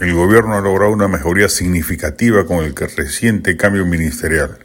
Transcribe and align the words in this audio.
El 0.00 0.12
gobierno 0.12 0.54
ha 0.54 0.60
logrado 0.60 0.92
una 0.92 1.06
mejoría 1.06 1.48
significativa 1.48 2.44
con 2.46 2.64
el 2.64 2.74
reciente 2.74 3.56
cambio 3.56 3.86
ministerial. 3.86 4.58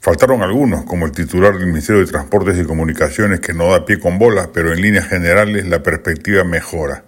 Faltaron 0.00 0.42
algunos, 0.42 0.84
como 0.84 1.04
el 1.04 1.12
titular 1.12 1.58
del 1.58 1.66
Ministerio 1.66 2.00
de 2.00 2.10
Transportes 2.10 2.58
y 2.58 2.64
Comunicaciones, 2.64 3.40
que 3.40 3.52
no 3.52 3.70
da 3.70 3.84
pie 3.84 4.00
con 4.00 4.18
bola, 4.18 4.48
pero 4.52 4.72
en 4.72 4.80
líneas 4.80 5.08
generales 5.08 5.68
la 5.68 5.82
perspectiva 5.82 6.42
mejora. 6.44 7.04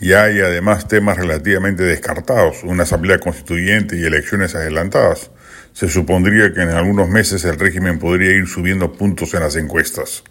Ya 0.00 0.24
hay 0.24 0.40
además 0.40 0.88
temas 0.88 1.18
relativamente 1.18 1.82
descartados, 1.82 2.64
una 2.64 2.84
asamblea 2.84 3.18
constituyente 3.18 3.96
y 3.96 4.04
elecciones 4.04 4.54
adelantadas. 4.54 5.30
Se 5.74 5.88
supondría 5.88 6.54
que 6.54 6.62
en 6.62 6.70
algunos 6.70 7.10
meses 7.10 7.44
el 7.44 7.58
régimen 7.58 7.98
podría 7.98 8.32
ir 8.32 8.46
subiendo 8.46 8.94
puntos 8.94 9.34
en 9.34 9.40
las 9.40 9.54
encuestas. 9.56 10.24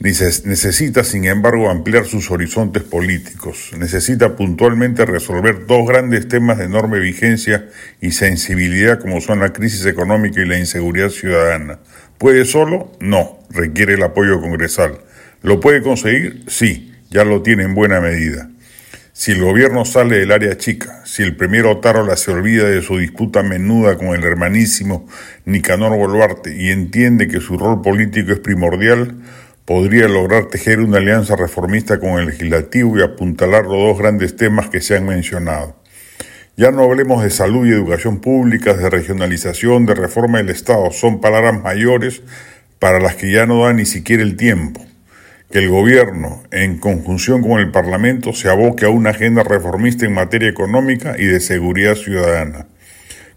Necesita, 0.00 1.02
sin 1.02 1.24
embargo, 1.24 1.70
ampliar 1.70 2.04
sus 2.04 2.30
horizontes 2.30 2.82
políticos. 2.82 3.70
Necesita 3.78 4.36
puntualmente 4.36 5.06
resolver 5.06 5.66
dos 5.66 5.86
grandes 5.88 6.28
temas 6.28 6.58
de 6.58 6.64
enorme 6.64 6.98
vigencia 6.98 7.68
y 8.00 8.10
sensibilidad 8.10 9.00
como 9.00 9.20
son 9.20 9.40
la 9.40 9.52
crisis 9.52 9.86
económica 9.86 10.42
y 10.42 10.46
la 10.46 10.58
inseguridad 10.58 11.08
ciudadana. 11.08 11.78
¿Puede 12.18 12.44
solo? 12.44 12.92
No. 13.00 13.38
Requiere 13.50 13.94
el 13.94 14.02
apoyo 14.02 14.40
congresal. 14.40 14.98
¿Lo 15.42 15.60
puede 15.60 15.80
conseguir? 15.82 16.44
Sí. 16.48 16.92
Ya 17.10 17.24
lo 17.24 17.42
tiene 17.42 17.62
en 17.62 17.74
buena 17.74 18.00
medida. 18.00 18.50
Si 19.12 19.30
el 19.30 19.40
gobierno 19.40 19.84
sale 19.84 20.18
del 20.18 20.32
área 20.32 20.58
chica, 20.58 21.02
si 21.04 21.22
el 21.22 21.36
primer 21.36 21.66
Otárola 21.66 22.16
se 22.16 22.32
olvida 22.32 22.68
de 22.68 22.82
su 22.82 22.98
disputa 22.98 23.44
menuda 23.44 23.96
con 23.96 24.08
el 24.08 24.24
hermanísimo 24.24 25.08
Nicanor 25.44 25.96
Boluarte 25.96 26.60
y 26.60 26.70
entiende 26.70 27.28
que 27.28 27.40
su 27.40 27.56
rol 27.56 27.80
político 27.80 28.32
es 28.32 28.40
primordial, 28.40 29.14
podría 29.64 30.08
lograr 30.08 30.46
tejer 30.46 30.80
una 30.80 30.98
alianza 30.98 31.36
reformista 31.36 31.98
con 31.98 32.18
el 32.18 32.26
legislativo 32.26 32.98
y 32.98 33.02
apuntalar 33.02 33.64
los 33.64 33.72
dos 33.78 33.98
grandes 33.98 34.36
temas 34.36 34.68
que 34.68 34.80
se 34.80 34.96
han 34.96 35.06
mencionado. 35.06 35.76
Ya 36.56 36.70
no 36.70 36.84
hablemos 36.84 37.22
de 37.22 37.30
salud 37.30 37.66
y 37.66 37.70
educación 37.70 38.20
pública, 38.20 38.74
de 38.74 38.88
regionalización, 38.88 39.86
de 39.86 39.94
reforma 39.94 40.38
del 40.38 40.50
Estado, 40.50 40.90
son 40.92 41.20
palabras 41.20 41.60
mayores 41.60 42.22
para 42.78 43.00
las 43.00 43.16
que 43.16 43.32
ya 43.32 43.46
no 43.46 43.64
da 43.64 43.72
ni 43.72 43.86
siquiera 43.86 44.22
el 44.22 44.36
tiempo. 44.36 44.84
Que 45.50 45.58
el 45.58 45.68
gobierno, 45.68 46.42
en 46.50 46.78
conjunción 46.78 47.42
con 47.42 47.60
el 47.60 47.70
Parlamento, 47.70 48.32
se 48.32 48.48
aboque 48.48 48.84
a 48.84 48.90
una 48.90 49.10
agenda 49.10 49.42
reformista 49.42 50.04
en 50.04 50.12
materia 50.12 50.48
económica 50.48 51.16
y 51.18 51.24
de 51.24 51.40
seguridad 51.40 51.94
ciudadana. 51.94 52.66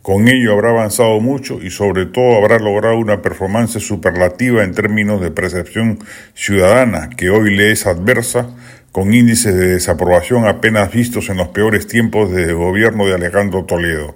Con 0.08 0.30
ello 0.30 0.54
habrá 0.54 0.70
avanzado 0.70 1.20
mucho 1.20 1.60
y 1.62 1.70
sobre 1.70 2.06
todo 2.06 2.38
habrá 2.38 2.60
logrado 2.60 2.98
una 2.98 3.22
performance 3.22 3.84
superlativa 3.84 4.64
en 4.64 4.74
términos 4.74 5.20
de 5.20 5.32
percepción 5.32 6.00
ciudadana 6.34 7.10
que 7.10 7.30
hoy 7.30 7.54
le 7.54 7.74
es 7.74 7.86
adversa 7.88 8.50
con 8.94 9.14
índices 9.14 9.54
de 9.54 9.68
desaprobación 9.68 10.48
apenas 10.48 10.94
vistos 10.94 11.28
en 11.28 11.36
los 11.36 11.50
peores 11.50 11.88
tiempos 11.88 12.32
del 12.32 12.56
gobierno 12.56 13.06
de 13.06 13.16
Alejandro 13.16 13.66
Toledo. 13.66 14.16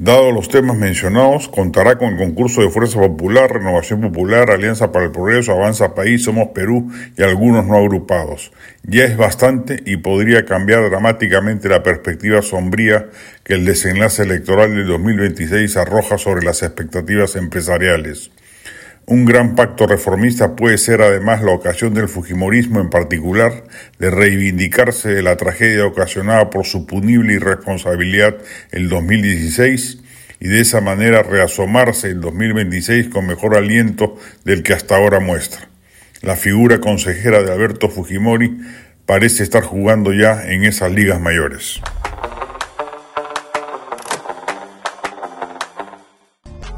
Dado 0.00 0.30
los 0.30 0.48
temas 0.48 0.76
mencionados, 0.76 1.48
contará 1.48 1.98
con 1.98 2.10
el 2.10 2.18
concurso 2.18 2.60
de 2.60 2.70
Fuerza 2.70 3.00
Popular, 3.00 3.52
Renovación 3.52 4.00
Popular, 4.00 4.48
Alianza 4.48 4.92
para 4.92 5.06
el 5.06 5.10
Progreso, 5.10 5.50
Avanza 5.50 5.92
País, 5.92 6.22
Somos 6.22 6.50
Perú 6.54 6.88
y 7.16 7.22
algunos 7.24 7.66
no 7.66 7.78
agrupados. 7.78 8.52
Ya 8.84 9.02
es 9.02 9.16
bastante 9.16 9.82
y 9.84 9.96
podría 9.96 10.44
cambiar 10.44 10.88
dramáticamente 10.88 11.68
la 11.68 11.82
perspectiva 11.82 12.42
sombría 12.42 13.08
que 13.42 13.54
el 13.54 13.64
desenlace 13.64 14.22
electoral 14.22 14.72
del 14.72 14.86
2026 14.86 15.76
arroja 15.76 16.16
sobre 16.16 16.44
las 16.44 16.62
expectativas 16.62 17.34
empresariales. 17.34 18.30
Un 19.10 19.24
gran 19.24 19.54
pacto 19.54 19.86
reformista 19.86 20.54
puede 20.54 20.76
ser 20.76 21.00
además 21.00 21.42
la 21.42 21.52
ocasión 21.52 21.94
del 21.94 22.10
Fujimorismo 22.10 22.78
en 22.78 22.90
particular 22.90 23.64
de 23.98 24.10
reivindicarse 24.10 25.08
de 25.08 25.22
la 25.22 25.38
tragedia 25.38 25.86
ocasionada 25.86 26.50
por 26.50 26.66
su 26.66 26.84
punible 26.84 27.32
irresponsabilidad 27.32 28.36
el 28.70 28.90
2016 28.90 30.00
y 30.40 30.48
de 30.48 30.60
esa 30.60 30.82
manera 30.82 31.22
reasomarse 31.22 32.08
el 32.08 32.20
2026 32.20 33.08
con 33.08 33.26
mejor 33.26 33.56
aliento 33.56 34.18
del 34.44 34.62
que 34.62 34.74
hasta 34.74 34.96
ahora 34.96 35.20
muestra. 35.20 35.70
La 36.20 36.36
figura 36.36 36.78
consejera 36.78 37.42
de 37.42 37.50
Alberto 37.50 37.88
Fujimori 37.88 38.58
parece 39.06 39.42
estar 39.42 39.62
jugando 39.62 40.12
ya 40.12 40.52
en 40.52 40.64
esas 40.64 40.92
ligas 40.92 41.18
mayores. 41.18 41.80